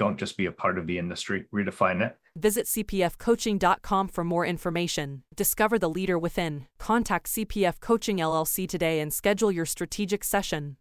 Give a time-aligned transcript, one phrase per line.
[0.00, 2.16] Don't just be a part of the industry, redefine it.
[2.34, 5.24] Visit cpfcoaching.com for more information.
[5.36, 6.64] Discover the leader within.
[6.78, 10.78] Contact CPF Coaching LLC today and schedule your strategic session.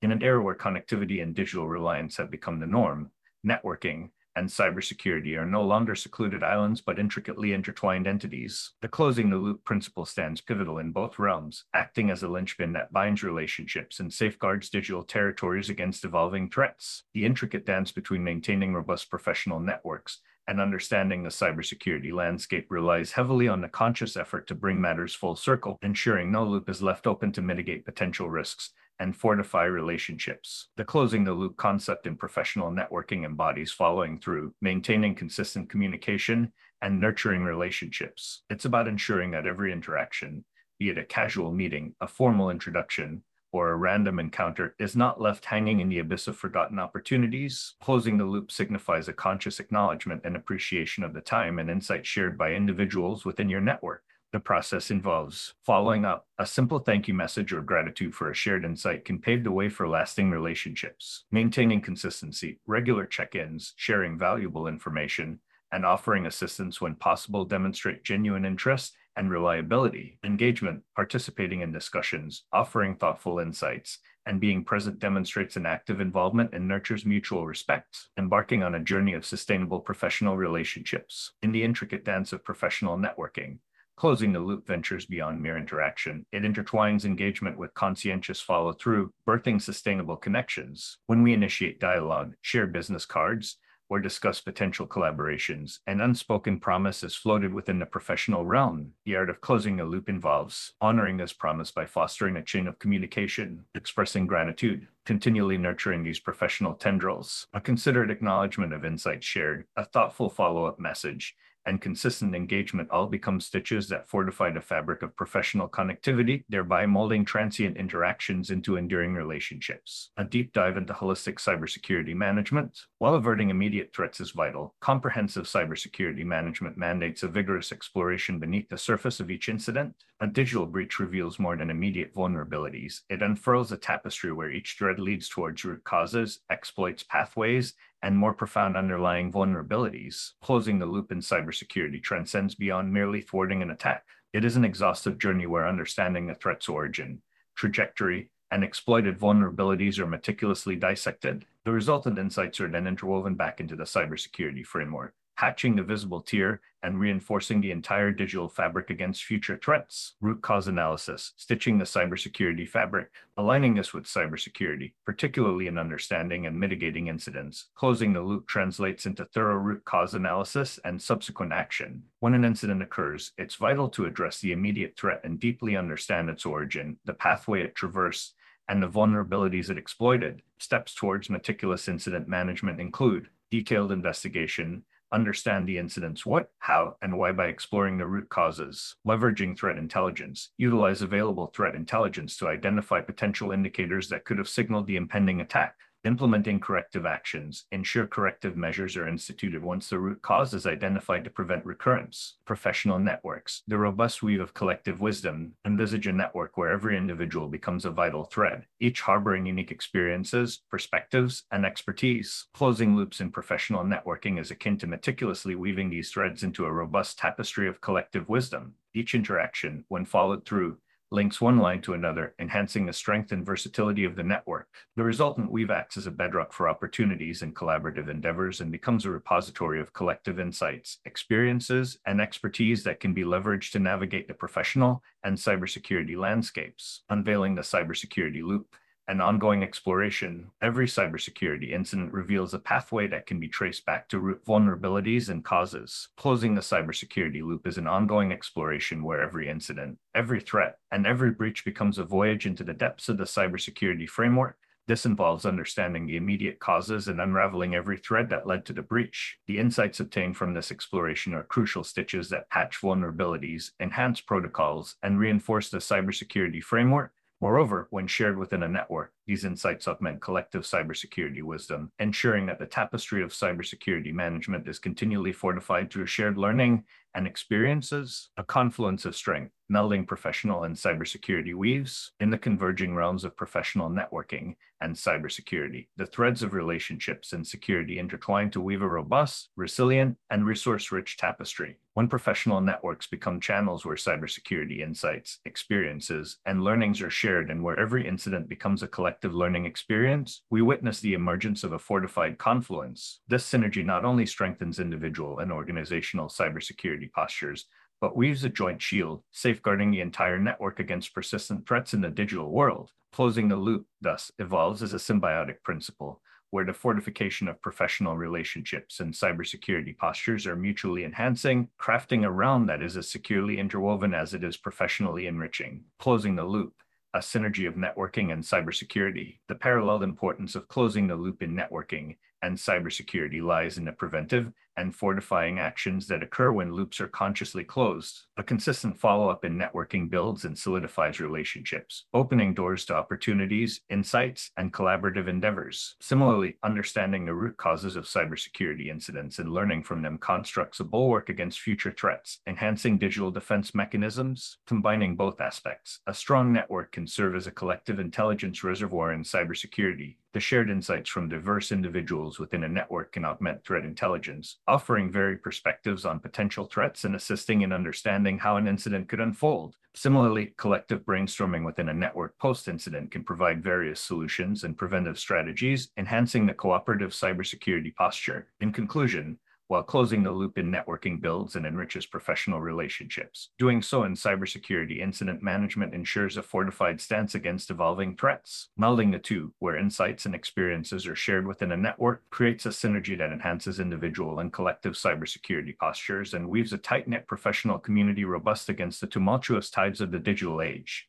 [0.00, 3.10] In an era where connectivity and digital reliance have become the norm,
[3.46, 8.70] networking and cybersecurity are no longer secluded islands but intricately intertwined entities.
[8.80, 12.92] The closing the loop principle stands pivotal in both realms, acting as a linchpin that
[12.92, 17.02] binds relationships and safeguards digital territories against evolving threats.
[17.14, 23.46] The intricate dance between maintaining robust professional networks and understanding the cybersecurity landscape relies heavily
[23.46, 27.30] on the conscious effort to bring matters full circle, ensuring no loop is left open
[27.32, 30.68] to mitigate potential risks and fortify relationships.
[30.76, 36.98] The closing the loop concept in professional networking embodies following through, maintaining consistent communication, and
[36.98, 38.42] nurturing relationships.
[38.48, 40.44] It's about ensuring that every interaction,
[40.78, 45.44] be it a casual meeting, a formal introduction, or a random encounter is not left
[45.44, 47.74] hanging in the abyss of forgotten opportunities.
[47.80, 52.36] Closing the loop signifies a conscious acknowledgement and appreciation of the time and insight shared
[52.36, 54.02] by individuals within your network.
[54.30, 56.26] The process involves following up.
[56.38, 59.70] A simple thank you message or gratitude for a shared insight can pave the way
[59.70, 61.24] for lasting relationships.
[61.30, 65.40] Maintaining consistency, regular check ins, sharing valuable information,
[65.72, 70.18] and offering assistance when possible demonstrate genuine interest and reliability.
[70.24, 76.68] Engagement, participating in discussions, offering thoughtful insights, and being present demonstrates an active involvement and
[76.68, 78.08] nurtures mutual respect.
[78.16, 81.32] Embarking on a journey of sustainable professional relationships.
[81.42, 83.58] In the intricate dance of professional networking,
[83.96, 86.24] closing the loop ventures beyond mere interaction.
[86.30, 90.98] It intertwines engagement with conscientious follow through, birthing sustainable connections.
[91.06, 93.56] When we initiate dialogue, share business cards,
[93.88, 98.92] or discuss potential collaborations, an unspoken promise is floated within the professional realm.
[99.04, 102.78] The art of closing a loop involves honoring this promise by fostering a chain of
[102.78, 109.84] communication, expressing gratitude, continually nurturing these professional tendrils, a considered acknowledgement of insights shared, a
[109.84, 111.34] thoughtful follow up message,
[111.68, 117.26] and consistent engagement all become stitches that fortify the fabric of professional connectivity, thereby molding
[117.26, 120.10] transient interactions into enduring relationships.
[120.16, 122.80] A deep dive into holistic cybersecurity management.
[122.98, 128.78] While averting immediate threats is vital, comprehensive cybersecurity management mandates a vigorous exploration beneath the
[128.78, 129.94] surface of each incident.
[130.20, 133.02] A digital breach reveals more than immediate vulnerabilities.
[133.08, 138.34] It unfurls a tapestry where each thread leads towards root causes, exploits pathways, and more
[138.34, 140.32] profound underlying vulnerabilities.
[140.42, 144.06] Closing the loop in cybersecurity transcends beyond merely thwarting an attack.
[144.32, 147.22] It is an exhaustive journey where understanding the threat's origin,
[147.54, 151.44] trajectory, and exploited vulnerabilities are meticulously dissected.
[151.64, 156.60] The resultant insights are then interwoven back into the cybersecurity framework, hatching the visible tier
[156.82, 160.14] and reinforcing the entire digital fabric against future threats.
[160.20, 166.58] Root cause analysis, stitching the cybersecurity fabric, aligning this with cybersecurity, particularly in understanding and
[166.58, 167.66] mitigating incidents.
[167.76, 172.02] Closing the loop translates into thorough root cause analysis and subsequent action.
[172.18, 176.44] When an incident occurs, it's vital to address the immediate threat and deeply understand its
[176.44, 178.34] origin, the pathway it traversed,
[178.68, 180.42] and the vulnerabilities it exploited.
[180.58, 184.82] Steps towards meticulous incident management include detailed investigation,
[185.12, 190.50] understand the incident's what, how, and why by exploring the root causes, leveraging threat intelligence,
[190.58, 195.74] utilize available threat intelligence to identify potential indicators that could have signaled the impending attack,
[196.04, 201.30] implementing corrective actions, ensure corrective measures are instituted once the root cause is identified to
[201.30, 202.36] prevent recurrence.
[202.44, 207.84] Professional networks, the robust weave of collective wisdom, envisage a network where every individual becomes
[207.84, 212.46] a vital thread, each harboring unique experiences, perspectives, and expertise.
[212.54, 217.18] Closing loops in professional networking is akin to meticulously weaving these threads into a robust
[217.18, 218.74] tapestry of collective wisdom.
[218.94, 220.78] Each interaction, when followed through,
[221.10, 224.68] links one line to another, enhancing the strength and versatility of the network.
[224.96, 229.10] The resultant weave acts as a bedrock for opportunities and collaborative endeavors and becomes a
[229.10, 235.02] repository of collective insights, experiences, and expertise that can be leveraged to navigate the professional
[235.24, 237.02] and cybersecurity landscapes.
[237.08, 238.66] Unveiling the cybersecurity loop
[239.08, 244.20] and ongoing exploration, every cybersecurity incident reveals a pathway that can be traced back to
[244.20, 246.08] root vulnerabilities and causes.
[246.16, 251.30] Closing the cybersecurity loop is an ongoing exploration where every incident, every threat, and every
[251.30, 254.58] breach becomes a voyage into the depths of the cybersecurity framework
[254.88, 259.36] this involves understanding the immediate causes and unraveling every thread that led to the breach.
[259.46, 265.18] The insights obtained from this exploration are crucial stitches that patch vulnerabilities, enhance protocols, and
[265.18, 271.42] reinforce the cybersecurity framework Moreover, when shared within a network, these insights augment collective cybersecurity
[271.42, 276.82] wisdom, ensuring that the tapestry of cybersecurity management is continually fortified through shared learning
[277.14, 283.24] and experiences, a confluence of strength, melding professional and cybersecurity weaves in the converging realms
[283.24, 285.88] of professional networking and cybersecurity.
[285.96, 291.16] The threads of relationships and security intertwine to weave a robust, resilient, and resource rich
[291.16, 291.78] tapestry.
[291.94, 297.78] When professional networks become channels where cybersecurity insights, experiences, and learnings are shared and where
[297.78, 303.20] every incident becomes a collective learning experience, we witness the emergence of a fortified confluence.
[303.28, 307.66] This synergy not only strengthens individual and organizational cybersecurity postures,
[308.00, 312.50] but weaves a joint shield, safeguarding the entire network against persistent threats in the digital
[312.50, 312.92] world.
[313.12, 316.20] Closing the loop, thus, evolves as a symbiotic principle,
[316.50, 322.66] where the fortification of professional relationships and cybersecurity postures are mutually enhancing, crafting a realm
[322.66, 325.84] that is as securely interwoven as it is professionally enriching.
[325.98, 326.74] Closing the loop,
[327.14, 329.38] a synergy of networking and cybersecurity.
[329.48, 334.52] The paralleled importance of closing the loop in networking and cybersecurity lies in the preventive
[334.78, 338.26] and fortifying actions that occur when loops are consciously closed.
[338.36, 344.52] A consistent follow up in networking builds and solidifies relationships, opening doors to opportunities, insights,
[344.56, 345.96] and collaborative endeavors.
[346.00, 351.28] Similarly, understanding the root causes of cybersecurity incidents and learning from them constructs a bulwark
[351.28, 355.98] against future threats, enhancing digital defense mechanisms, combining both aspects.
[356.06, 361.08] A strong network can serve as a collective intelligence reservoir in cybersecurity, the shared insights
[361.08, 366.66] from diverse individuals within a network can augment threat intelligence, offering varied perspectives on potential
[366.66, 369.76] threats and assisting in understanding how an incident could unfold.
[369.94, 375.90] Similarly, collective brainstorming within a network post incident can provide various solutions and preventive strategies,
[375.96, 378.48] enhancing the cooperative cybersecurity posture.
[378.60, 379.38] In conclusion,
[379.68, 383.50] while closing the loop in networking builds and enriches professional relationships.
[383.58, 388.68] Doing so in cybersecurity incident management ensures a fortified stance against evolving threats.
[388.78, 393.16] Melding the two, where insights and experiences are shared within a network, creates a synergy
[393.16, 398.68] that enhances individual and collective cybersecurity postures and weaves a tight knit professional community robust
[398.68, 401.08] against the tumultuous tides of the digital age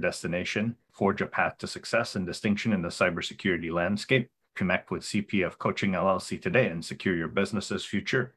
[0.00, 0.76] destination.
[0.90, 4.28] Forge a path to success and distinction in the cybersecurity landscape.
[4.56, 8.34] Connect with CPF Coaching LLC today and secure your business's future